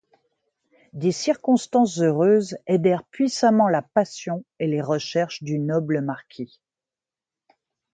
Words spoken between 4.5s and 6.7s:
et les recherches du noble marquis.